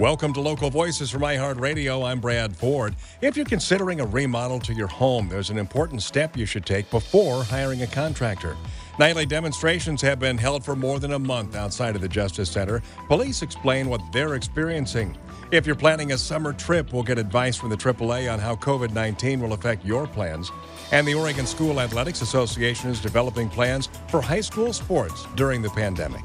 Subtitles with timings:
[0.00, 2.04] Welcome to Local Voices from iHeartRadio.
[2.04, 2.96] I'm Brad Ford.
[3.22, 6.90] If you're considering a remodel to your home, there's an important step you should take
[6.90, 8.56] before hiring a contractor.
[8.98, 12.82] Nightly demonstrations have been held for more than a month outside of the Justice Center.
[13.06, 15.16] Police explain what they're experiencing.
[15.52, 18.92] If you're planning a summer trip, we'll get advice from the AAA on how COVID
[18.92, 20.50] 19 will affect your plans.
[20.90, 25.70] And the Oregon School Athletics Association is developing plans for high school sports during the
[25.70, 26.24] pandemic.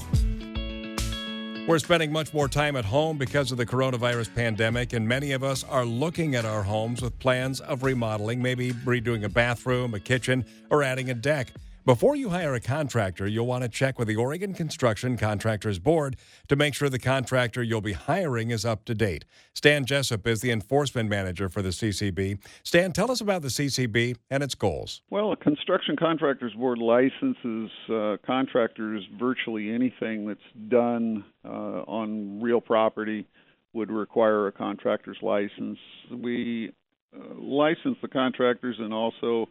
[1.67, 5.43] We're spending much more time at home because of the coronavirus pandemic, and many of
[5.43, 9.99] us are looking at our homes with plans of remodeling, maybe redoing a bathroom, a
[9.99, 11.51] kitchen, or adding a deck.
[11.89, 16.17] Before you hire a contractor, you'll want to check with the Oregon Construction Contractors Board
[16.47, 19.25] to make sure the contractor you'll be hiring is up to date.
[19.55, 22.37] Stan Jessup is the enforcement manager for the CCB.
[22.61, 25.01] Stan, tell us about the CCB and its goals.
[25.09, 31.47] Well, a Construction Contractors Board licenses uh, contractors virtually anything that's done uh,
[31.87, 33.25] on real property
[33.73, 35.79] would require a contractor's license.
[36.11, 36.71] We
[37.15, 39.49] uh, license the contractors and also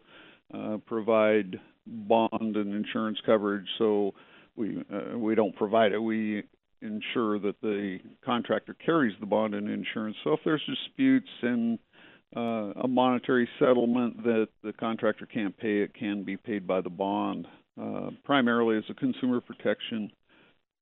[0.55, 3.67] uh, provide bond and insurance coverage.
[3.79, 4.13] So
[4.57, 5.99] we uh, we don't provide it.
[5.99, 6.43] We
[6.81, 10.17] ensure that the contractor carries the bond and insurance.
[10.25, 11.79] So if there's disputes and
[12.37, 16.91] uh, a monetary settlement that the contractor can't pay, it can be paid by the
[16.91, 17.47] bond,
[17.81, 20.11] uh, primarily as a consumer protection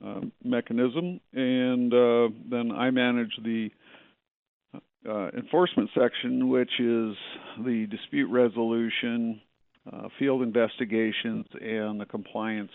[0.05, 1.21] uh, mechanism.
[1.33, 3.71] And uh, then I manage the
[5.09, 7.15] uh, enforcement section, which is
[7.65, 9.41] the dispute resolution,
[9.93, 12.73] uh, field investigations and the compliance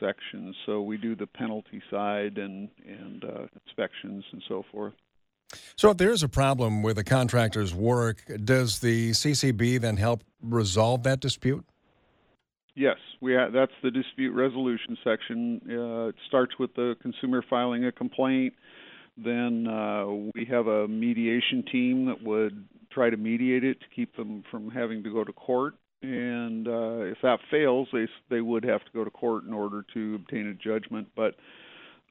[0.00, 0.54] section.
[0.64, 4.94] So we do the penalty side and and uh, inspections and so forth.
[5.76, 10.24] So, if there is a problem with a contractor's work, does the CCB then help
[10.42, 11.64] resolve that dispute?
[12.74, 15.60] Yes, we ha- that's the dispute resolution section.
[15.68, 18.54] Uh, it starts with the consumer filing a complaint.
[19.16, 24.14] Then uh, we have a mediation team that would try to mediate it to keep
[24.16, 28.64] them from having to go to court and uh, if that fails, they they would
[28.64, 31.08] have to go to court in order to obtain a judgment.
[31.16, 31.34] But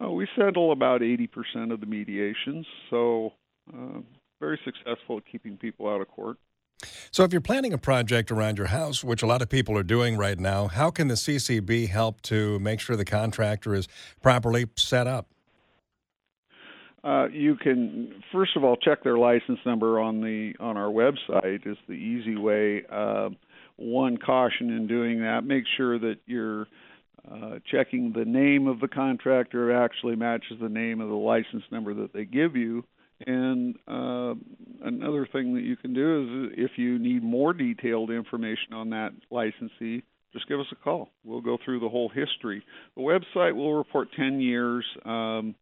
[0.03, 3.31] uh, we settle about 80% of the mediations, so
[3.73, 3.99] uh,
[4.41, 6.37] very successful at keeping people out of court.
[7.11, 9.83] So, if you're planning a project around your house, which a lot of people are
[9.83, 13.87] doing right now, how can the CCB help to make sure the contractor is
[14.21, 15.27] properly set up?
[17.05, 21.65] Uh, you can first of all check their license number on the on our website
[21.65, 22.83] is the easy way.
[22.91, 23.29] Uh,
[23.77, 26.67] one caution in doing that make sure that you're
[27.29, 31.93] uh, checking the name of the contractor actually matches the name of the license number
[31.93, 32.83] that they give you.
[33.25, 34.35] And uh,
[34.83, 39.11] another thing that you can do is if you need more detailed information on that
[39.31, 40.03] licensee,
[40.33, 41.09] just give us a call.
[41.23, 42.61] We'll go through the whole history.
[42.95, 44.85] The website will report 10 years.
[45.05, 45.55] Um,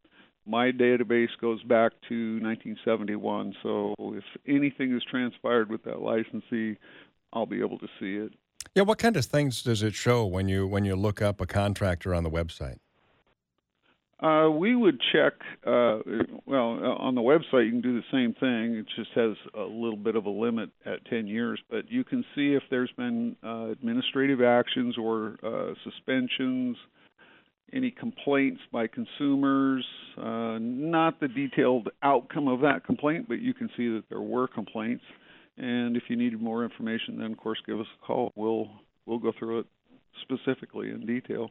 [0.46, 6.78] my database goes back to 1971, so if anything has transpired with that licensee,
[7.34, 8.34] I'll be able to see it.
[8.76, 11.46] Yeah, what kind of things does it show when you when you look up a
[11.46, 12.78] contractor on the website?
[14.24, 15.34] Uh, we would check.
[15.68, 16.00] Uh,
[16.46, 18.76] well, uh, on the website, you can do the same thing.
[18.78, 22.24] It just has a little bit of a limit at 10 years, but you can
[22.34, 26.78] see if there's been uh, administrative actions or uh, suspensions,
[27.74, 29.86] any complaints by consumers.
[30.18, 34.48] Uh, not the detailed outcome of that complaint, but you can see that there were
[34.48, 35.04] complaints.
[35.58, 38.32] And if you need more information, then of course give us a call.
[38.36, 38.70] We'll
[39.06, 39.66] we'll go through it
[40.22, 41.50] specifically in detail.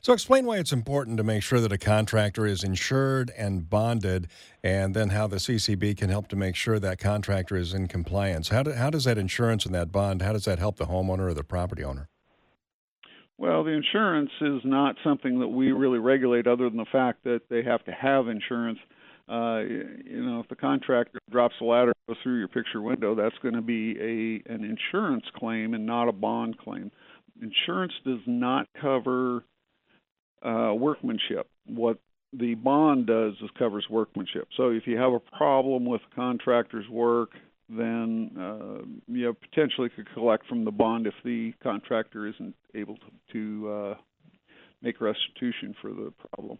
[0.00, 4.28] So explain why it's important to make sure that a contractor is insured and bonded,
[4.62, 8.48] and then how the CCB can help to make sure that contractor is in compliance.
[8.48, 11.28] How, do, how does that insurance and that bond, how does that help the homeowner
[11.28, 12.08] or the property owner?
[13.36, 17.42] Well, the insurance is not something that we really regulate other than the fact that
[17.50, 18.78] they have to have insurance
[19.28, 21.92] uh, you know, if the contractor drops a ladder
[22.22, 26.12] through your picture window, that's going to be a an insurance claim and not a
[26.12, 26.90] bond claim.
[27.42, 29.44] Insurance does not cover
[30.42, 31.48] uh, workmanship.
[31.66, 31.98] What
[32.32, 34.48] the bond does is covers workmanship.
[34.56, 37.30] So if you have a problem with the contractor's work,
[37.68, 43.32] then uh, you potentially could collect from the bond if the contractor isn't able to,
[43.32, 43.94] to uh,
[44.82, 46.58] make restitution for the problem.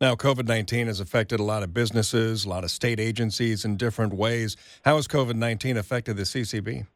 [0.00, 3.76] Now, COVID 19 has affected a lot of businesses, a lot of state agencies in
[3.76, 4.56] different ways.
[4.84, 6.86] How has COVID 19 affected the CCB?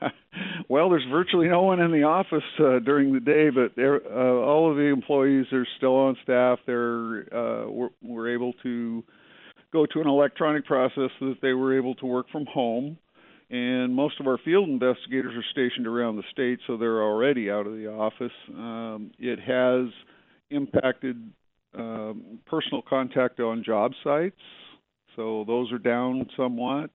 [0.68, 4.70] well, there's virtually no one in the office uh, during the day, but uh, all
[4.70, 6.58] of the employees are still on staff.
[6.66, 7.66] They're uh,
[8.02, 9.04] we're, able to
[9.72, 12.98] go to an electronic process so that they were able to work from home.
[13.50, 17.66] And most of our field investigators are stationed around the state, so they're already out
[17.66, 18.32] of the office.
[18.48, 19.92] Um, it has
[20.50, 21.30] impacted
[21.76, 24.40] um, personal contact on job sites,
[25.16, 26.90] so those are down somewhat.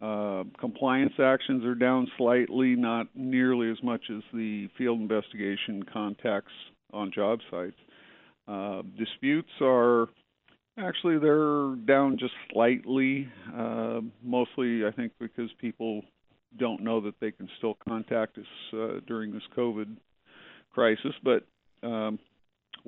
[0.00, 6.52] Uh, compliance actions are down slightly, not nearly as much as the field investigation contacts
[6.92, 7.76] on job sites.
[8.46, 10.06] Uh, disputes are
[10.78, 16.02] actually they're down just slightly, uh, mostly I think because people
[16.58, 19.96] don't know that they can still contact us uh, during this COVID
[20.72, 21.12] crisis.
[21.22, 21.44] But
[21.86, 22.18] um,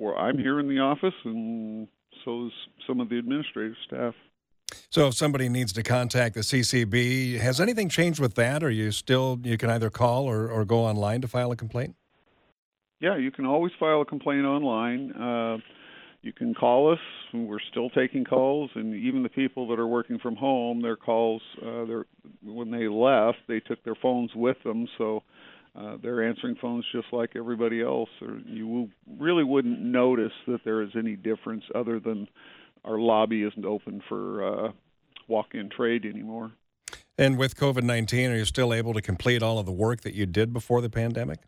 [0.01, 1.87] well, I'm here in the office, and
[2.25, 2.51] so is
[2.87, 4.15] some of the administrative staff.
[4.89, 8.63] So, if somebody needs to contact the CCB, has anything changed with that?
[8.63, 11.95] Or you still you can either call or, or go online to file a complaint?
[12.99, 15.11] Yeah, you can always file a complaint online.
[15.11, 15.57] Uh,
[16.23, 16.99] you can call us.
[17.31, 21.43] We're still taking calls, and even the people that are working from home, their calls,
[21.61, 22.05] uh, their
[22.41, 25.21] when they left, they took their phones with them, so
[25.75, 28.09] uh, they're answering phones just like everybody else.
[28.21, 28.89] Or you
[29.19, 32.27] really wouldn't notice that there is any difference other than
[32.83, 34.71] our lobby isn't open for uh,
[35.27, 36.51] walk-in trade anymore.
[37.17, 40.13] And with COVID nineteen, are you still able to complete all of the work that
[40.13, 41.39] you did before the pandemic?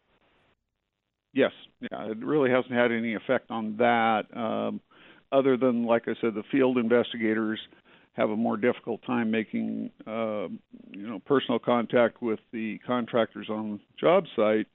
[1.34, 4.82] Yes, yeah, it really hasn't had any effect on that, um,
[5.32, 7.60] other than like I said, the field investigators
[8.14, 10.48] have a more difficult time making uh,
[10.92, 14.68] you know personal contact with the contractors on the job site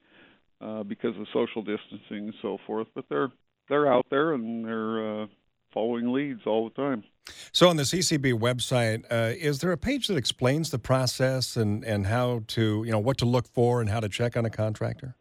[0.61, 2.87] uh, because of social distancing and so forth.
[2.93, 3.31] But they're
[3.69, 5.27] they're out there and they're uh,
[5.73, 7.03] following leads all the time.
[7.51, 11.83] So on the CCB website, uh, is there a page that explains the process and,
[11.85, 14.49] and how to you know what to look for and how to check on a
[14.49, 15.15] contractor?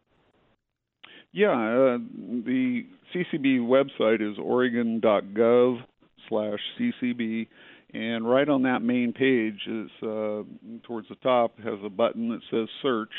[1.33, 5.85] Yeah, uh, the CCB website is oregon.gov
[6.29, 7.49] slash CCB,
[7.95, 10.43] and right on that main page is uh,
[10.83, 13.13] towards the top has a button that says search,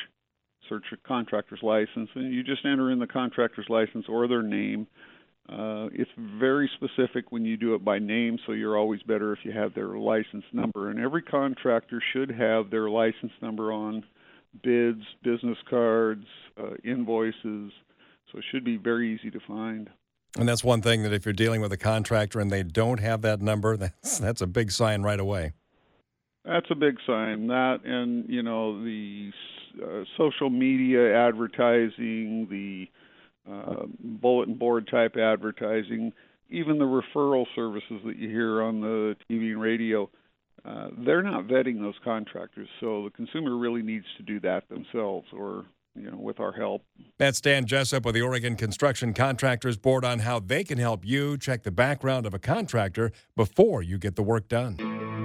[0.67, 4.87] search a contractor's license, and you just enter in the contractor's license or their name.
[5.51, 9.39] Uh, it's very specific when you do it by name, so you're always better if
[9.43, 10.91] you have their license number.
[10.91, 14.03] And every contractor should have their license number on
[14.61, 16.25] bids, business cards,
[16.59, 17.71] uh, invoices,
[18.31, 19.89] so it should be very easy to find.
[20.37, 23.21] And that's one thing that if you're dealing with a contractor and they don't have
[23.23, 25.53] that number, that's that's a big sign right away.
[26.45, 27.47] That's a big sign.
[27.47, 29.31] That and you know the
[29.83, 32.87] uh, social media advertising, the
[33.51, 36.13] uh, bulletin board type advertising,
[36.49, 40.09] even the referral services that you hear on the TV and radio.
[40.65, 45.25] Uh, they're not vetting those contractors, so the consumer really needs to do that themselves,
[45.31, 45.65] or
[45.95, 46.85] you know, with our help.
[47.17, 51.37] That's Dan Jessup with the Oregon Construction Contractors Board on how they can help you
[51.37, 55.18] check the background of a contractor before you get the work done.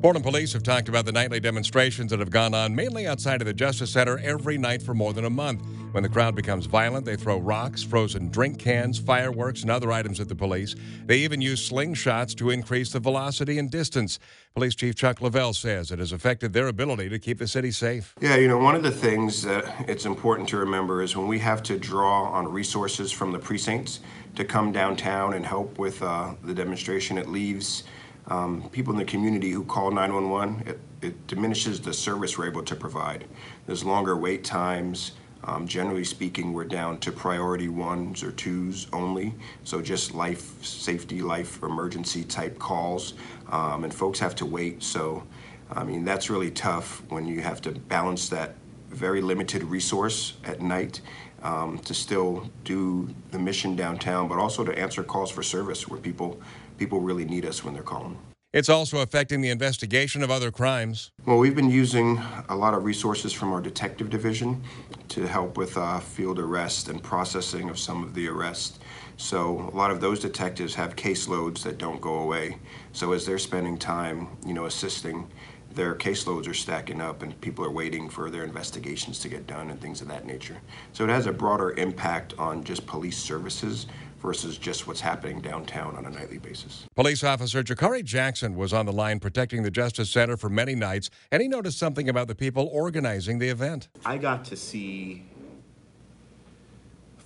[0.00, 3.46] Portland police have talked about the nightly demonstrations that have gone on mainly outside of
[3.48, 5.60] the Justice Center every night for more than a month.
[5.90, 10.20] When the crowd becomes violent, they throw rocks, frozen drink cans, fireworks, and other items
[10.20, 10.76] at the police.
[11.06, 14.20] They even use slingshots to increase the velocity and distance.
[14.54, 18.14] Police Chief Chuck Lovell says it has affected their ability to keep the city safe.
[18.20, 21.40] Yeah, you know, one of the things that it's important to remember is when we
[21.40, 23.98] have to draw on resources from the precincts
[24.36, 27.82] to come downtown and help with uh, the demonstration, it leaves
[28.28, 32.62] um, people in the community who call 911, it, it, diminishes the service we're able
[32.62, 33.26] to provide.
[33.66, 35.12] There's longer wait times.
[35.44, 39.34] Um, generally speaking, we're down to priority ones or twos only.
[39.64, 43.14] So just life safety, life emergency type calls,
[43.50, 44.82] um, and folks have to wait.
[44.82, 45.22] So,
[45.70, 48.56] I mean, that's really tough when you have to balance that
[48.90, 51.00] very limited resource at night
[51.42, 56.00] um, to still do the mission downtown, but also to answer calls for service where
[56.00, 56.40] people
[56.78, 58.16] people really need us when they're calling.
[58.54, 61.10] It's also affecting the investigation of other crimes.
[61.26, 62.18] Well, we've been using
[62.48, 64.62] a lot of resources from our detective division
[65.08, 68.78] to help with uh, field arrest and processing of some of the arrests.
[69.18, 72.56] So a lot of those detectives have caseloads that don't go away.
[72.92, 75.28] So as they're spending time, you know, assisting,
[75.74, 79.68] their caseloads are stacking up and people are waiting for their investigations to get done
[79.70, 80.56] and things of that nature.
[80.94, 83.86] So it has a broader impact on just police services
[84.20, 86.86] versus just what's happening downtown on a nightly basis.
[86.94, 91.10] Police officer Jakhary Jackson was on the line protecting the Justice Center for many nights,
[91.30, 93.88] and he noticed something about the people organizing the event.
[94.04, 95.24] I got to see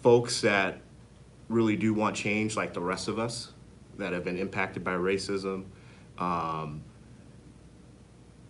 [0.02, 0.80] folks that
[1.49, 3.52] really do want change like the rest of us
[3.99, 5.64] that have been impacted by racism.
[6.18, 6.82] Um,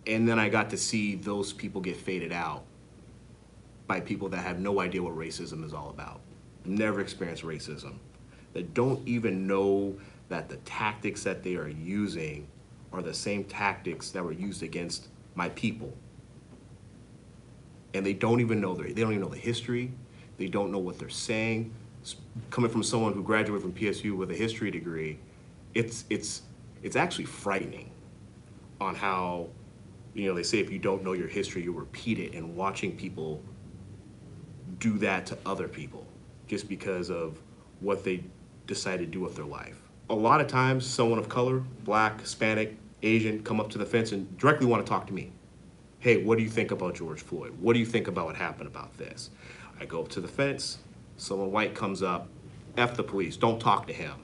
[0.07, 2.65] and then I got to see those people get faded out
[3.87, 6.21] by people that have no idea what racism is all about,
[6.65, 7.95] never experienced racism,
[8.53, 9.95] that don't even know
[10.29, 12.47] that the tactics that they are using
[12.91, 15.93] are the same tactics that were used against my people.
[17.93, 19.91] And they don't even know their, they don't even know the history.
[20.37, 21.73] They don't know what they're saying.
[22.49, 25.19] Coming from someone who graduated from PSU with a history degree,
[25.73, 26.41] it's it's
[26.81, 27.91] it's actually frightening
[28.81, 29.47] on how
[30.13, 32.33] you know they say if you don't know your history, you repeat it.
[32.33, 33.41] And watching people
[34.79, 36.05] do that to other people
[36.47, 37.39] just because of
[37.79, 38.23] what they
[38.67, 39.77] decide to do with their life.
[40.09, 44.11] A lot of times, someone of color, black, Hispanic, Asian, come up to the fence
[44.11, 45.31] and directly want to talk to me.
[45.99, 47.53] Hey, what do you think about George Floyd?
[47.59, 49.29] What do you think about what happened about this?
[49.79, 50.79] I go up to the fence,
[51.17, 52.27] someone white comes up,
[52.77, 54.15] F the police, don't talk to him.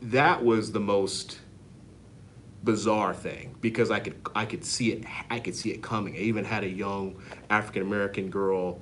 [0.00, 1.40] That was the most
[2.64, 6.14] bizarre thing because I could I could see it I could see it coming.
[6.14, 8.80] I even had a young African American girl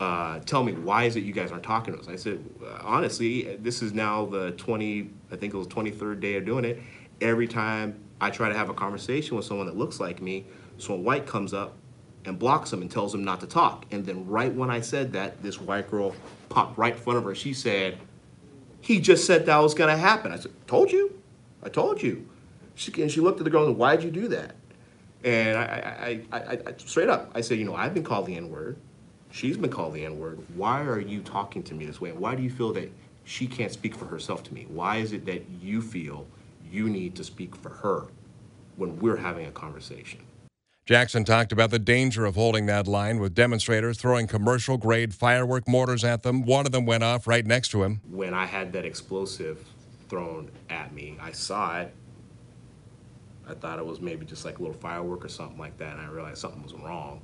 [0.00, 2.08] uh, tell me why is it you guys aren't talking to us?
[2.08, 2.44] I said
[2.80, 6.64] honestly, this is now the twenty I think it was twenty third day of doing
[6.64, 6.80] it.
[7.20, 10.46] Every time I try to have a conversation with someone that looks like me,
[10.78, 11.76] someone white comes up
[12.24, 13.86] and blocks them and tells them not to talk.
[13.90, 16.14] And then right when I said that, this white girl
[16.48, 17.34] popped right in front of her.
[17.34, 17.98] She said,
[18.80, 21.20] "He just said that was going to happen." I said, "Told you,
[21.62, 22.28] I told you."
[22.78, 24.54] She, and she looked at the girl and said, why'd you do that?
[25.24, 28.36] And I, I, I, I straight up, I said, you know, I've been called the
[28.36, 28.76] N word.
[29.30, 30.38] She's been called the N word.
[30.54, 32.12] Why are you talking to me this way?
[32.12, 32.90] Why do you feel that
[33.24, 34.66] she can't speak for herself to me?
[34.68, 36.26] Why is it that you feel
[36.70, 38.06] you need to speak for her
[38.76, 40.20] when we're having a conversation?
[40.86, 45.68] Jackson talked about the danger of holding that line with demonstrators throwing commercial grade firework
[45.68, 46.42] mortars at them.
[46.42, 48.00] One of them went off right next to him.
[48.08, 49.62] When I had that explosive
[50.08, 51.94] thrown at me, I saw it.
[53.46, 56.00] I thought it was maybe just like a little firework or something like that, and
[56.00, 57.20] I realized something was wrong.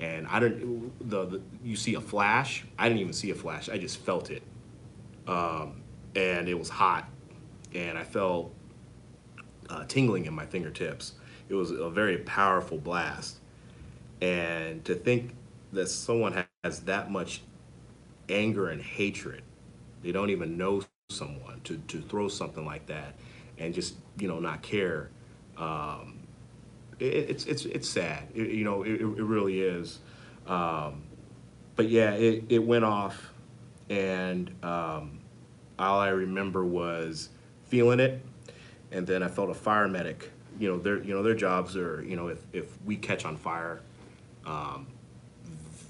[0.00, 1.10] And I didn't.
[1.10, 2.64] The, the you see a flash.
[2.78, 3.68] I didn't even see a flash.
[3.68, 4.42] I just felt it,
[5.28, 5.82] um,
[6.16, 7.08] and it was hot,
[7.74, 8.54] and I felt
[9.70, 11.14] uh, tingling in my fingertips.
[11.48, 13.38] It was a very powerful blast,
[14.22, 15.32] and to think
[15.72, 17.42] that someone has that much
[18.28, 19.42] anger and hatred,
[20.02, 23.14] they don't even know someone to to throw something like that,
[23.58, 25.10] and just you know not care
[25.58, 26.17] um,
[26.98, 28.28] it, it's it's it's sad.
[28.34, 30.00] It, you know, it, it really is.
[30.46, 31.02] Um,
[31.76, 33.32] but yeah, it, it went off,
[33.88, 35.20] and um,
[35.78, 37.28] all I remember was
[37.66, 38.20] feeling it,
[38.90, 40.30] and then I felt a fire medic.
[40.58, 43.36] You know, their you know their jobs are you know if if we catch on
[43.36, 43.80] fire,
[44.44, 44.86] um,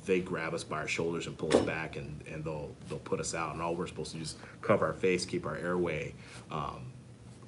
[0.05, 3.21] they grab us by our shoulders and pull us back, and, and they'll they'll put
[3.21, 6.15] us out, and all we're supposed to do is cover our face, keep our airway
[6.51, 6.93] um,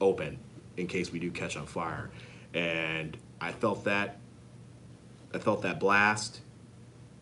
[0.01, 0.39] open
[0.77, 2.11] in case we do catch on fire.
[2.55, 4.19] And I felt that,
[5.35, 6.41] I felt that blast.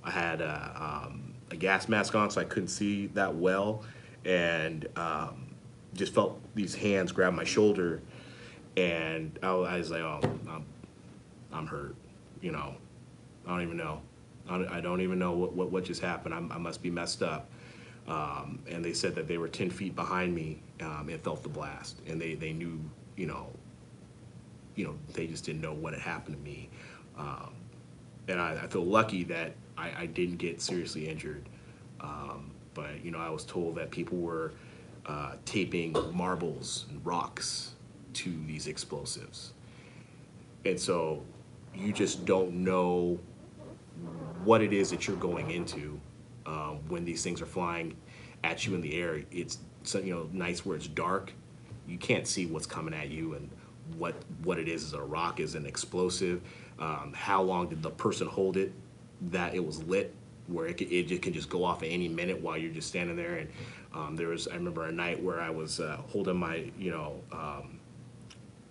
[0.03, 3.85] I had a, um, a gas mask on, so I couldn't see that well,
[4.25, 5.55] and um,
[5.95, 8.01] just felt these hands grab my shoulder,
[8.77, 10.65] and I was, I was like, oh, I'm,
[11.53, 11.95] I'm hurt,
[12.41, 12.75] you know.
[13.47, 14.03] I don't even know.
[14.49, 16.35] I don't, I don't even know what, what, what just happened.
[16.35, 17.51] I'm, I must be messed up.
[18.07, 21.49] Um, and they said that they were 10 feet behind me um, and felt the
[21.49, 22.01] blast.
[22.07, 22.81] And they, they knew,
[23.17, 23.49] you know,
[24.79, 26.71] you know, they just didn't know what had happened to me.
[27.19, 27.51] Um,
[28.29, 31.49] and I, I feel lucky that I, I didn't get seriously injured.
[32.01, 34.53] Um, but, you know, I was told that people were
[35.05, 37.73] uh, taping marbles and rocks
[38.15, 39.53] to these explosives.
[40.65, 41.25] And so
[41.75, 43.19] you just don't know
[44.45, 46.01] what it is that you're going into
[46.47, 47.97] um, when these things are flying
[48.45, 49.23] at you in the air.
[49.33, 49.59] It's
[49.95, 51.33] you know nights where it's dark,
[51.89, 53.51] you can't see what's coming at you and
[53.97, 54.83] what what it is.
[54.85, 55.41] Is it a rock?
[55.41, 56.41] Is it an explosive?
[56.79, 58.73] Um, how long did the person hold it
[59.31, 60.15] that it was lit?
[60.47, 63.17] Where it, could, it can just go off at any minute while you're just standing
[63.17, 63.37] there.
[63.37, 63.51] And
[63.95, 67.21] um, there was I remember a night where I was uh, holding my you know.
[67.33, 67.81] Um,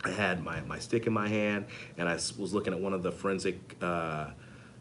[0.05, 1.65] I had my, my stick in my hand,
[1.97, 4.27] and I was looking at one of the forensic uh,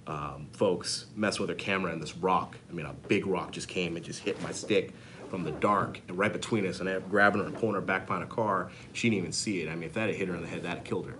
[0.07, 3.67] um, folks messing with their camera, and this rock, I mean, a big rock just
[3.67, 4.93] came and just hit my stick
[5.29, 8.25] from the dark and right between us, and grabbing her and pulling her back behind
[8.25, 8.71] a car.
[8.93, 9.69] She didn't even see it.
[9.69, 11.15] I mean, if that had hit her in the head, that had killed her.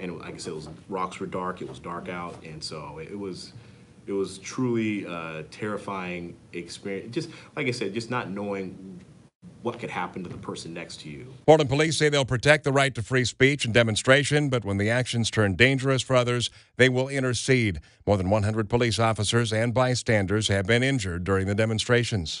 [0.00, 1.62] And it, like I said, it was rocks were dark.
[1.62, 3.52] It was dark out, and so it, was
[4.06, 7.14] it was truly a terrifying experience.
[7.14, 9.00] Just like I said, just not knowing
[9.64, 11.32] what could happen to the person next to you.
[11.46, 14.90] Portland police say they'll protect the right to free speech and demonstration, but when the
[14.90, 17.80] actions turn dangerous for others, they will intercede.
[18.06, 22.40] More than 100 police officers and bystanders have been injured during the demonstrations.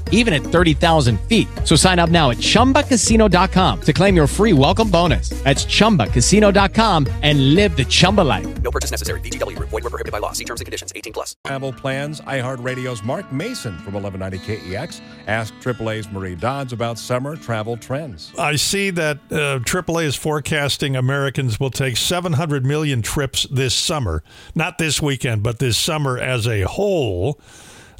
[0.11, 1.47] even at 30,000 feet.
[1.65, 5.29] So sign up now at chumbacasino.com to claim your free welcome bonus.
[5.43, 8.61] That's chumbacasino.com and live the Chumba life.
[8.61, 9.19] No purchase necessary.
[9.21, 9.69] VGW Group.
[9.69, 10.31] Void were prohibited by law.
[10.33, 10.93] See terms and conditions.
[10.95, 11.35] 18 plus.
[11.45, 12.21] travel plans.
[12.21, 18.31] iHeartRadio's Mark Mason from 1190 KEX asked AAA's Marie Dodds about summer travel trends.
[18.37, 24.23] I see that uh, AAA is forecasting Americans will take 700 million trips this summer.
[24.55, 27.39] Not this weekend, but this summer as a whole.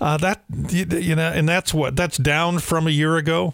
[0.01, 3.53] Uh, that you you know, and that's what that's down from a year ago.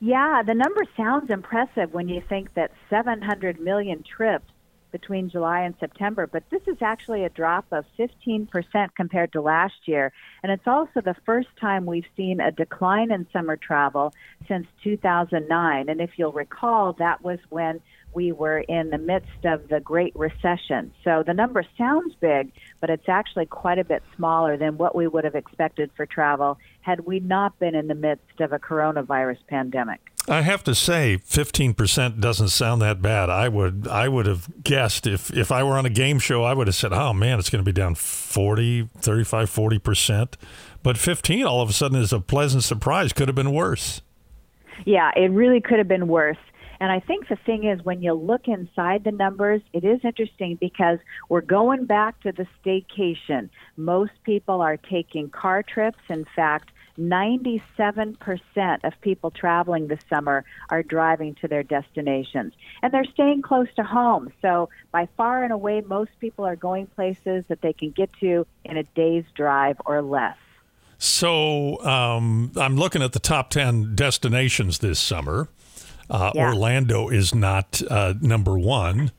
[0.00, 4.50] Yeah, the number sounds impressive when you think that 700 million trips
[4.90, 8.48] between July and September, but this is actually a drop of 15%
[8.96, 10.12] compared to last year.
[10.42, 14.14] And it's also the first time we've seen a decline in summer travel
[14.46, 15.90] since 2009.
[15.90, 17.80] And if you'll recall, that was when
[18.14, 20.92] we were in the midst of the Great Recession.
[21.04, 25.06] So the number sounds big, but it's actually quite a bit smaller than what we
[25.06, 29.38] would have expected for travel had we not been in the midst of a coronavirus
[29.48, 30.00] pandemic.
[30.28, 33.30] I have to say, 15% doesn't sound that bad.
[33.30, 36.52] I would I would have guessed if if I were on a game show, I
[36.52, 40.34] would have said, "Oh man, it's going to be down 40, 35, 40%."
[40.82, 43.12] But 15 all of a sudden is a pleasant surprise.
[43.14, 44.02] Could have been worse.
[44.84, 46.36] Yeah, it really could have been worse.
[46.80, 50.56] And I think the thing is, when you look inside the numbers, it is interesting
[50.60, 53.50] because we're going back to the staycation.
[53.76, 55.98] Most people are taking car trips.
[56.08, 62.52] In fact, 97% of people traveling this summer are driving to their destinations.
[62.82, 64.32] And they're staying close to home.
[64.42, 68.46] So, by far and away, most people are going places that they can get to
[68.64, 70.36] in a day's drive or less.
[70.98, 75.48] So um, I'm looking at the top 10 destinations this summer.
[76.10, 76.48] Uh, Yeah.
[76.48, 79.10] Orlando is not uh, number one,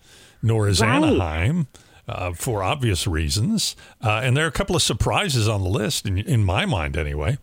[0.42, 0.96] nor is Right.
[0.96, 1.68] Anaheim.
[2.08, 6.08] Uh, for obvious reasons, uh, and there are a couple of surprises on the list,
[6.08, 7.38] in, in my mind, anyway.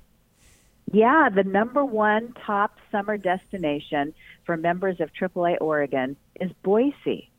[0.90, 4.12] Yeah, the number one top summer destination
[4.44, 7.30] for members of AAA Oregon is Boise.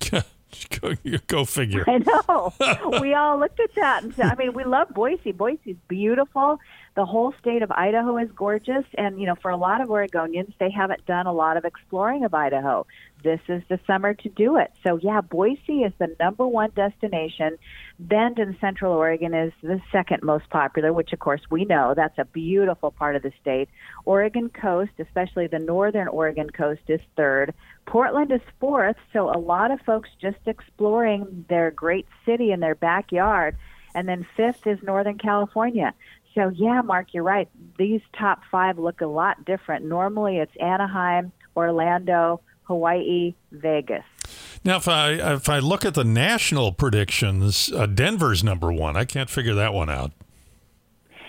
[0.80, 0.94] go,
[1.26, 1.84] go figure.
[1.86, 2.52] I know.
[3.00, 5.32] we all looked at that and said, I mean, we love Boise.
[5.32, 6.58] Boise's beautiful.
[6.94, 8.84] The whole state of Idaho is gorgeous.
[8.98, 12.24] And, you know, for a lot of Oregonians, they haven't done a lot of exploring
[12.24, 12.86] of Idaho.
[13.22, 14.72] This is the summer to do it.
[14.82, 17.56] So, yeah, Boise is the number one destination.
[17.98, 22.18] Bend in Central Oregon is the second most popular, which, of course, we know that's
[22.18, 23.68] a beautiful part of the state.
[24.04, 27.54] Oregon coast, especially the northern Oregon coast, is third.
[27.86, 28.96] Portland is fourth.
[29.12, 33.56] So, a lot of folks just exploring their great city in their backyard.
[33.94, 35.94] And then fifth is Northern California.
[36.34, 37.48] So, yeah, Mark, you're right.
[37.78, 39.84] These top five look a lot different.
[39.84, 44.04] Normally, it's Anaheim, Orlando, Hawaii, Vegas.
[44.64, 48.96] Now, if I if I look at the national predictions, uh, Denver's number one.
[48.96, 50.12] I can't figure that one out.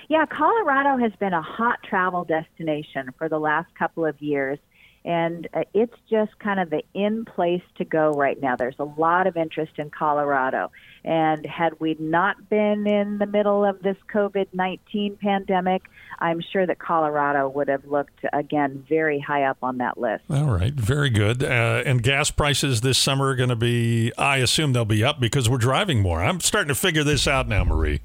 [0.09, 4.59] Yeah, Colorado has been a hot travel destination for the last couple of years,
[5.05, 8.55] and uh, it's just kind of the in place to go right now.
[8.55, 10.71] There's a lot of interest in Colorado,
[11.03, 15.83] and had we not been in the middle of this COVID 19 pandemic,
[16.19, 20.23] I'm sure that Colorado would have looked again very high up on that list.
[20.29, 21.43] All right, very good.
[21.43, 25.19] Uh, and gas prices this summer are going to be, I assume they'll be up
[25.19, 26.23] because we're driving more.
[26.23, 28.01] I'm starting to figure this out now, Marie.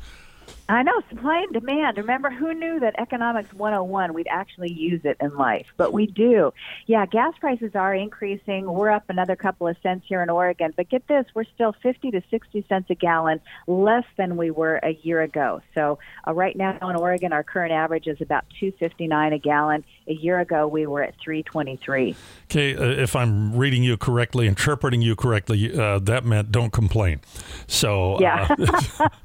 [0.71, 1.97] I know, supply and demand.
[1.97, 5.67] Remember, who knew that economics 101, we'd actually use it in life?
[5.79, 6.53] But we do.
[6.87, 8.71] Yeah, gas prices are increasing.
[8.71, 10.75] We're up another couple of cents here in Oregon.
[10.77, 14.77] But get this, we're still 50 to 60 cents a gallon less than we were
[14.83, 15.63] a year ago.
[15.75, 19.85] So uh, right now in Oregon, our current average is about 259 a gallon.
[20.07, 22.15] A year ago, we were at 323.
[22.45, 27.21] Okay, uh, if I'm reading you correctly, interpreting you correctly, uh, that meant don't complain.
[27.67, 28.55] So Yeah.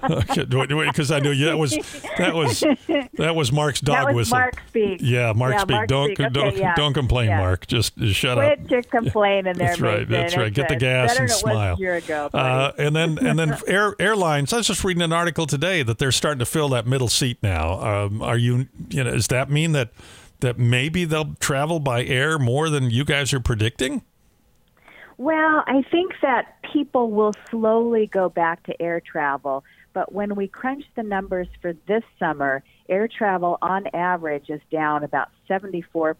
[0.03, 1.71] because I knew you, that was
[2.17, 2.63] that was
[3.13, 4.37] that was Mark's dog was whistle.
[4.37, 4.99] Mark speak.
[5.01, 5.75] Yeah, Mark Yeah, speak.
[5.75, 6.33] Mark don't speak.
[6.33, 6.75] Don't yeah.
[6.75, 7.39] don't complain, Yeah.
[7.39, 7.67] Mark.
[7.67, 8.67] Just, just shut up.
[8.67, 10.07] Quit complaining there, That's right.
[10.07, 10.53] That's right.
[10.53, 11.75] Get the gas and than it was smile.
[11.75, 14.53] A year ago, uh, and then and then air, airlines.
[14.53, 17.37] I was just reading an article today that they're starting to fill that middle seat
[17.43, 17.79] now.
[17.81, 18.67] Um, are you?
[18.89, 19.91] You know, does that mean that
[20.39, 24.03] that maybe they'll travel by air more than you guys are predicting?
[25.17, 30.47] Well, I think that people will slowly go back to air travel, but when we
[30.47, 36.15] crunch the numbers for this summer, air travel on average is down about 74%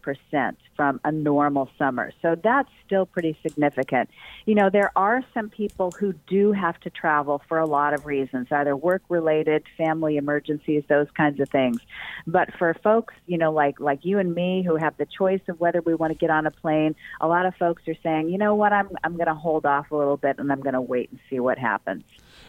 [0.75, 2.12] from a normal summer.
[2.21, 4.09] So that's still pretty significant.
[4.45, 8.05] You know, there are some people who do have to travel for a lot of
[8.05, 11.79] reasons, either work related, family emergencies, those kinds of things.
[12.25, 15.59] But for folks, you know, like like you and me who have the choice of
[15.59, 18.38] whether we want to get on a plane, a lot of folks are saying, "You
[18.38, 18.73] know what?
[18.73, 21.19] I'm I'm going to hold off a little bit and I'm going to wait and
[21.29, 22.03] see what happens."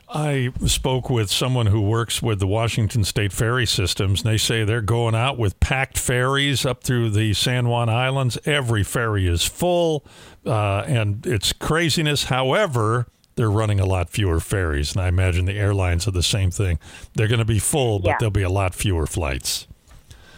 [0.08, 4.62] I spoke with someone who works with the Washington State ferry systems, and they say
[4.64, 8.38] they're going out with packed ferries up through the San Juan Islands.
[8.44, 10.04] Every ferry is full,
[10.46, 12.24] uh, and it's craziness.
[12.24, 16.50] However, they're running a lot fewer ferries, and I imagine the airlines are the same
[16.50, 16.78] thing.
[17.14, 18.16] They're going to be full, but Yeah.
[18.20, 19.66] there'll be a lot fewer flights.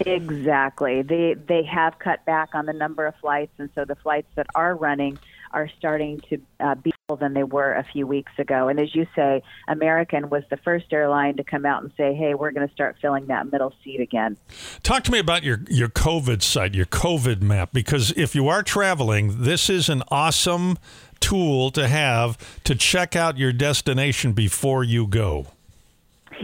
[0.00, 1.02] Exactly.
[1.02, 4.46] They they have cut back on the number of flights, and so the flights that
[4.54, 5.18] are running
[5.52, 8.66] are starting to uh, be than they were a few weeks ago.
[8.66, 12.34] And as you say, American was the first airline to come out and say, "Hey,
[12.34, 14.36] we're going to start filling that middle seat again."
[14.82, 18.64] Talk to me about your, your COVID site, your COVID map, because if you are
[18.64, 20.78] traveling, this is an awesome
[21.20, 25.46] tool to have to check out your destination before you go.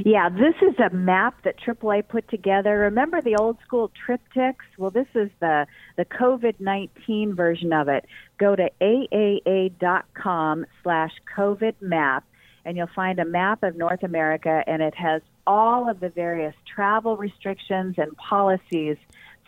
[0.04, 2.78] Yeah, this is a map that AAA put together.
[2.78, 4.54] Remember the old school TripTiks?
[4.78, 8.06] Well, this is the the COVID nineteen version of it.
[8.38, 12.24] Go to aaa.com slash COVID map,
[12.64, 16.54] and you'll find a map of North America, and it has all of the various
[16.66, 18.96] travel restrictions and policies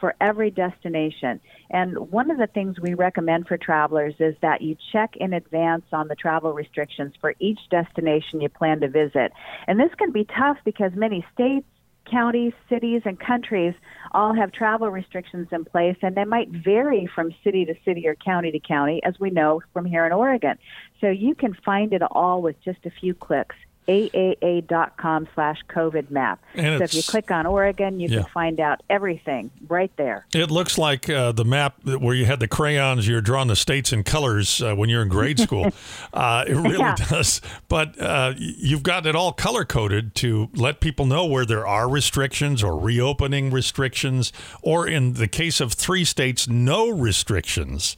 [0.05, 1.40] for every destination.
[1.71, 5.87] And one of the things we recommend for travelers is that you check in advance
[5.95, 9.33] on the travel restrictions for each destination you plan to visit.
[9.67, 11.67] And this can be tough because many states,
[12.05, 13.73] counties, cities, and countries
[14.12, 18.14] all have travel restrictions in place, and they might vary from city to city or
[18.14, 20.59] county to county, as we know from here in Oregon.
[21.01, 23.57] So you can find it all with just a few clicks
[23.88, 28.23] aaa.com slash covid map And so if you click on oregon you Yeah.
[28.23, 32.40] can find out everything right there It looks like uh, the map where you had
[32.40, 35.70] the crayons, you're drawing the states in colors uh, when you're in grade school.
[36.12, 36.94] uh, it really Yeah.
[36.97, 37.40] does.
[37.68, 41.88] But uh, you've got it all color coded to let people know where there are
[41.88, 47.97] restrictions or reopening restrictions, or in the case of three states, no restrictions.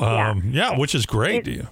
[0.00, 0.78] Um, yeah.
[0.78, 1.48] which is great.
[1.48, 1.66] It-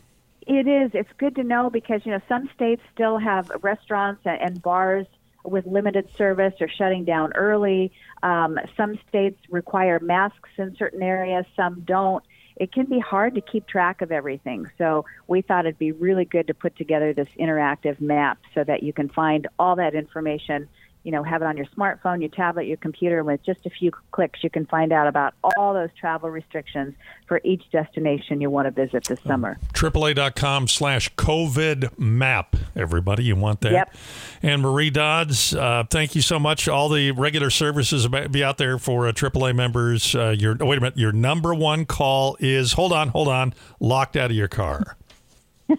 [0.46, 0.90] It is.
[0.94, 5.06] It's good to know because you know some states still have restaurants and- bars
[5.44, 7.92] with limited service or shutting down early.
[8.22, 11.44] Um, some states require masks in certain areas.
[11.54, 12.24] Some don't.
[12.56, 14.70] It can be hard to keep track of everything.
[14.78, 18.82] So we thought it'd be really good to put together this interactive map so that
[18.82, 20.68] you can find all that information.
[21.04, 23.22] You know, have it on your smartphone, your tablet, your computer.
[23.22, 26.94] With just a few clicks, you can find out about all those travel restrictions
[27.26, 29.58] for each destination you want to visit this summer.
[29.74, 32.56] AAA.com slash COVID map.
[32.74, 33.72] Everybody, you want that?
[33.72, 33.94] Yep.
[34.42, 36.68] And Marie Dodds, uh, thank you so much.
[36.68, 40.14] All the regular services will be out there for uh, AAA members.
[40.14, 40.98] Uh, your oh, wait a minute.
[40.98, 44.96] Your number one call is hold on, hold on, locked out of your car.
[45.68, 45.78] Is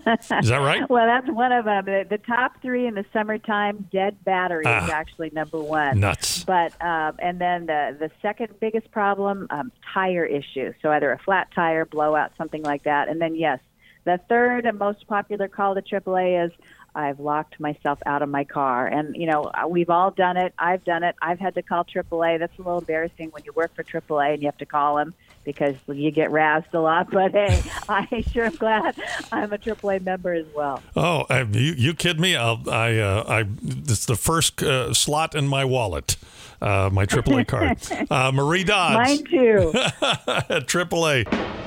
[0.50, 0.82] that right?
[0.90, 1.86] Well, that's one of them.
[1.86, 4.90] The, the top three in the summertime, dead battery is Ah.
[4.92, 6.00] actually number one.
[6.00, 6.44] Nuts.
[6.44, 10.74] But um, and then the the second biggest problem, um, tire issue.
[10.82, 13.10] So either a flat tire, blowout, something like that.
[13.10, 13.60] And then yes,
[14.06, 16.52] the third and most popular call to AAA is.
[16.96, 20.54] I've locked myself out of my car, and you know we've all done it.
[20.58, 21.16] I've done it.
[21.22, 22.40] I've had to call AAA.
[22.40, 25.14] That's a little embarrassing when you work for AAA and you have to call them
[25.44, 27.10] because you get razzed a lot.
[27.16, 28.96] But hey, I sure am glad
[29.32, 30.82] I'm a AAA member as well.
[30.96, 32.36] Oh, uh, you, you kid me?
[32.36, 36.18] I'll, I, uh, I, it's the first uh, slot in my wallet,
[36.62, 37.78] uh, my AAA card.
[38.12, 39.72] Uh, Marie Dodds, Mine too.
[40.02, 41.65] AAA.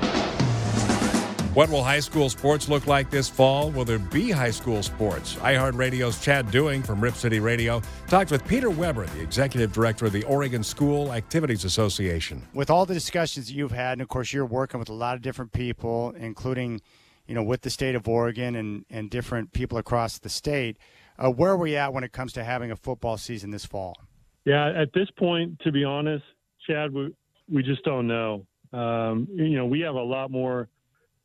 [1.54, 3.70] What will high school sports look like this fall?
[3.70, 5.34] Will there be high school sports?
[5.36, 10.12] iHeartRadio's Chad Doing from Rip City Radio talked with Peter Weber, the executive director of
[10.12, 12.46] the Oregon School Activities Association.
[12.52, 15.22] with all the discussions you've had, and of course you're working with a lot of
[15.22, 16.82] different people, including,
[17.26, 20.76] you know, with the state of Oregon and, and different people across the state,
[21.18, 23.96] uh, where are we at when it comes to having a football season this fall?
[24.44, 26.24] Yeah, at this point, to be honest,
[26.66, 27.14] Chad, we,
[27.50, 28.46] we just don't know.
[28.70, 30.68] Um, you know, we have a lot more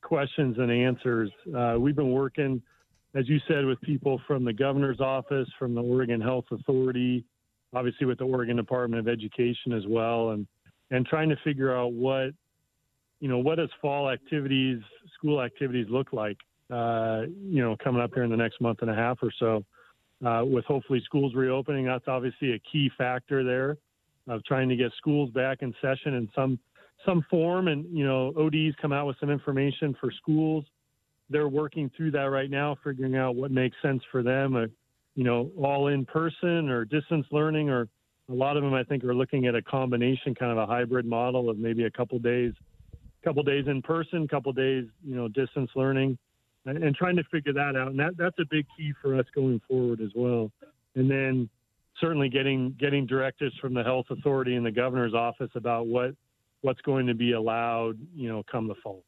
[0.03, 1.31] questions and answers.
[1.55, 2.61] Uh, we've been working,
[3.15, 7.23] as you said, with people from the governor's office, from the Oregon Health Authority,
[7.73, 10.45] obviously with the Oregon Department of Education as well, and
[10.91, 12.31] and trying to figure out what,
[13.19, 14.79] you know, what does fall activities,
[15.17, 16.37] school activities look like,
[16.69, 19.63] uh, you know, coming up here in the next month and a half or so
[20.23, 21.85] uh, with hopefully schools reopening.
[21.85, 23.77] That's obviously a key factor there
[24.27, 26.59] of trying to get schools back in session in some
[27.05, 27.67] some form.
[27.67, 30.65] And you know, ODs come out with some information for schools.
[31.29, 34.55] They're working through that right now, figuring out what makes sense for them.
[34.55, 34.65] Uh,
[35.15, 37.87] you know, all in person or distance learning or
[38.29, 41.05] A lot of them, I think, are looking at a combination, kind of a hybrid
[41.05, 42.53] model of maybe a couple days,
[43.23, 46.17] couple days in person, couple days, you know, distance learning,
[46.65, 47.89] and, and trying to figure that out.
[47.89, 50.51] And that that's a big key for us going forward as well.
[50.95, 51.49] And then
[51.99, 56.15] certainly getting getting directives from the health authority and the governor's office about what
[56.63, 59.03] what's going to be allowed, you know, come the fall.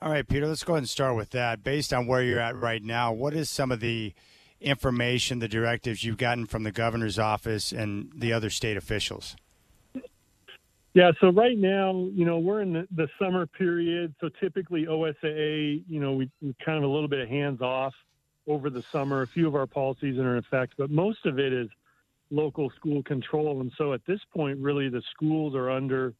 [0.00, 1.62] All right, Peter, let's go ahead and start with that.
[1.62, 4.12] Based on where you're at right now, what is some of the
[4.60, 9.36] information, the directives you've gotten from the governor's office and the other state officials?
[10.94, 14.14] Yeah, so right now, you know, we're in the, the summer period.
[14.20, 17.94] So typically, OSAA, you know, we, we kind of a little bit of hands off
[18.46, 19.22] over the summer.
[19.22, 21.68] A few of our policies are in effect, but most of it is
[22.32, 23.60] local school control.
[23.60, 26.14] And so at this point, really, the schools are under,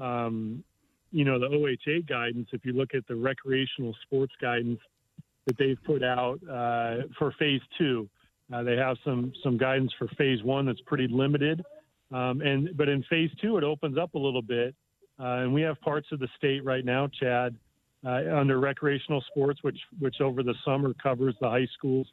[0.00, 0.62] um,
[1.12, 2.48] you know, the OHA guidance.
[2.52, 4.80] If you look at the recreational sports guidance
[5.46, 8.08] that they've put out uh, for phase two,
[8.52, 11.62] uh, they have some some guidance for phase one that's pretty limited.
[12.12, 14.74] Um, and but in phase two, it opens up a little bit,
[15.18, 17.56] uh, and we have parts of the state right now, Chad,
[18.04, 22.06] uh, under recreational sports, which which over the summer covers the high schools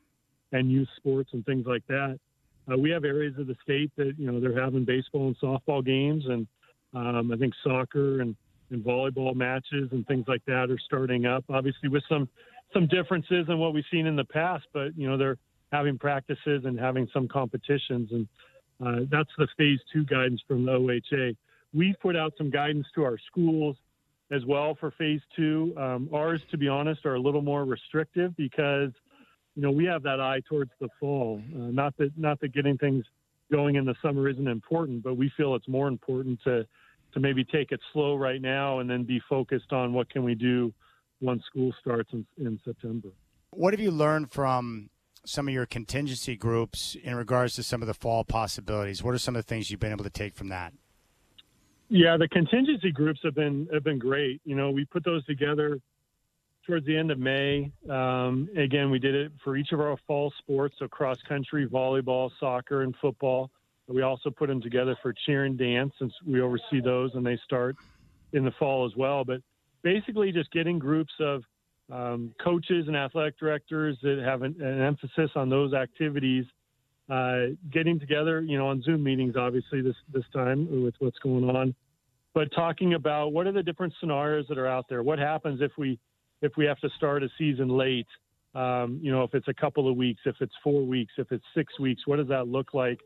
[0.51, 2.19] and youth sports and things like that.
[2.69, 5.85] Uh, we have areas of the state that you know they're having baseball and softball
[5.85, 6.47] games, and
[6.93, 8.35] um, I think soccer and,
[8.69, 11.43] and volleyball matches and things like that are starting up.
[11.49, 12.29] Obviously, with some
[12.73, 15.37] some differences in what we've seen in the past, but you know they're
[15.71, 18.27] having practices and having some competitions, and
[18.85, 21.35] uh, that's the phase two guidance from the OHA.
[21.73, 23.77] We've put out some guidance to our schools
[24.31, 25.73] as well for phase two.
[25.77, 28.91] Um, ours, to be honest, are a little more restrictive because
[29.59, 31.41] you know we have that eye towards the fall.
[31.53, 33.03] Uh, not that not that getting things
[33.51, 36.65] going in the summer isn't important, but we feel it's more important to
[37.13, 40.33] to maybe take it slow right now and then be focused on what can we
[40.33, 40.73] do
[41.19, 43.09] once school starts in, in September.
[43.49, 44.91] What have you learned from
[45.25, 49.03] some of your contingency groups in regards to some of the fall possibilities?
[49.03, 50.71] What are some of the things you've been able to take from that?
[51.89, 54.39] Yeah, the contingency groups have been have been great.
[54.45, 55.81] You know, we put those together
[56.69, 57.71] towards the end of May.
[57.89, 62.29] Um, again, we did it for each of our fall sports, so cross country, volleyball,
[62.39, 63.49] soccer, and football.
[63.87, 67.39] We also put them together for cheer and dance, since we oversee those, and they
[67.43, 67.75] start
[68.33, 69.25] in the fall as well.
[69.25, 69.41] But
[69.81, 71.41] basically, just getting groups of
[71.91, 76.45] um, coaches and athletic directors that have an, an emphasis on those activities,
[77.09, 81.49] uh, getting together, you know, on Zoom meetings, obviously this this time with what's going
[81.49, 81.73] on,
[82.35, 85.01] but talking about what are the different scenarios that are out there.
[85.01, 85.97] What happens if we
[86.41, 88.07] if we have to start a season late?
[88.55, 91.43] Um, you know, if it's a couple of weeks, if it's four weeks, if it's
[91.55, 92.99] six weeks, what does that look like?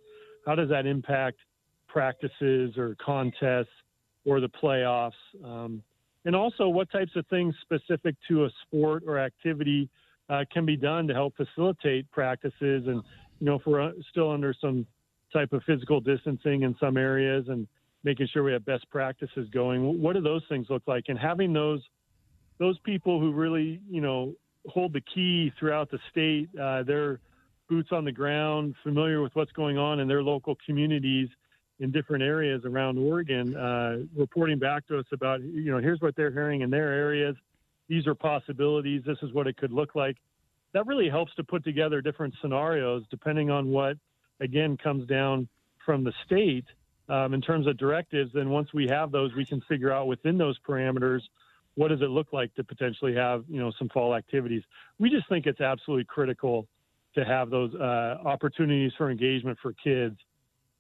[0.46, 1.38] How does that impact
[1.88, 3.68] practices or contests
[4.26, 5.12] or the playoffs?
[5.44, 5.84] Um,
[6.26, 9.90] and also what types of things specific to a sport or activity
[10.30, 13.04] uh, can be done to help facilitate practices and
[13.40, 14.86] you know if we're uh, still under some
[15.34, 17.68] type of physical distancing in some areas and
[18.04, 21.52] making sure we have best practices going what do those things look like and having
[21.52, 21.82] those
[22.64, 24.34] those people who really you know
[24.68, 27.20] hold the key throughout the state uh, they're
[27.68, 31.28] boots on the ground familiar with what's going on in their local communities
[31.80, 36.16] in different areas around Oregon, uh, reporting back to us about, you know, here's what
[36.16, 37.36] they're hearing in their areas.
[37.90, 39.02] These are possibilities.
[39.06, 40.18] This is what it could look like.
[40.74, 43.98] That really helps to put together different scenarios depending on what,
[44.40, 45.48] again, comes down
[45.86, 46.66] from the state
[47.10, 48.32] um, in terms of directives.
[48.34, 51.22] Then once we have those, we can figure out within those parameters
[51.76, 54.64] what does it look like to potentially have, you know, some fall activities.
[55.00, 56.68] We just think it's absolutely critical
[57.16, 60.18] to have those uh, opportunities for engagement for kids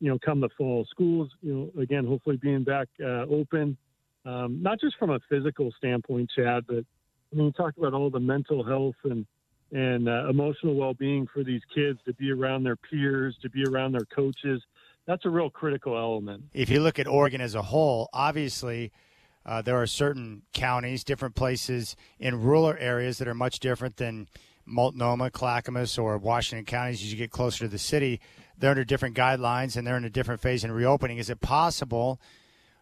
[0.03, 0.86] you know, come the fall.
[0.91, 3.77] Schools, you know, again, hopefully being back uh, open,
[4.25, 6.84] um, not just from a physical standpoint, Chad, but
[7.32, 9.25] I mean, talk about all the mental health and
[9.71, 13.93] and uh, emotional well-being for these kids to be around their peers, to be around
[13.93, 14.62] their coaches.
[15.08, 16.43] That's a real critical element.
[16.53, 18.91] If you look at Oregon as a whole, obviously.
[19.45, 24.27] Uh, there are certain counties, different places in rural areas that are much different than
[24.65, 28.21] Multnomah, Clackamas, or Washington counties as you get closer to the city
[28.58, 31.17] they're under different guidelines and they're in a different phase in reopening.
[31.17, 32.21] Is it possible?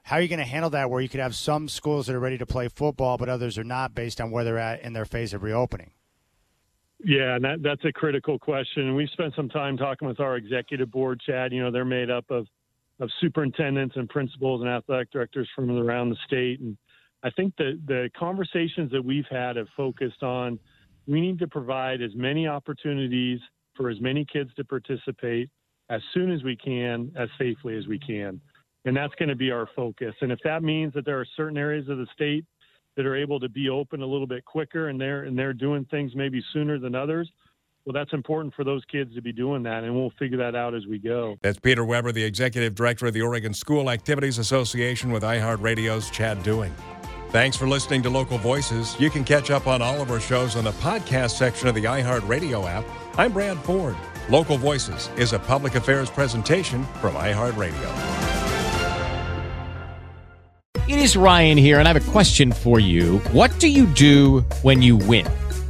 [0.04, 2.20] How are you going to handle that where you could have some schools that are
[2.20, 5.06] ready to play football, but others are not based on where they're at in their
[5.06, 5.92] phase of reopening?
[7.04, 8.96] Yeah, and that, that's a critical question.
[8.96, 11.52] We've spent some time talking with our executive board, Chad.
[11.52, 12.48] You know, they're made up of,
[13.02, 16.62] of superintendents and principals and athletic directors from around the state.
[16.62, 16.78] And
[17.24, 20.58] I think the, the conversations that we've had have focused on
[21.08, 23.40] we need to provide as many opportunities
[23.76, 25.50] for as many kids to participate
[25.90, 28.40] as soon as we can, as safely as we can.
[28.86, 30.14] And that's going to be our focus.
[30.22, 32.46] And if that means that there are certain areas of the state
[32.96, 35.86] that are able to be open a little bit quicker and they're and they're doing
[35.86, 37.30] things maybe sooner than others,
[37.86, 40.76] well, that's important for those kids to be doing that, and we'll figure that out
[40.76, 41.38] as we go.
[41.42, 46.44] That's Peter Weber, the executive director of the Oregon School Activities Association with iHeartRadio's Chad
[46.44, 46.74] Doing.
[47.30, 49.00] Thanks for listening to Local Voices.
[49.00, 51.86] You can catch up on all of our shows on the podcast section of the
[51.86, 52.86] iHeartRadio app.
[53.18, 53.96] I'm Brad Ford.
[54.30, 58.32] Local Voices is a public affairs presentation from iHeartRadio.
[60.88, 63.20] It is Ryan here, and I have a question for you.
[63.32, 65.26] What do you do when you win?